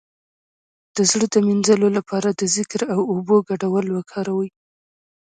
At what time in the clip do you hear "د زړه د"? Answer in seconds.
0.95-1.35